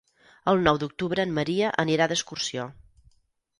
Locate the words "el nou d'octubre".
0.53-1.27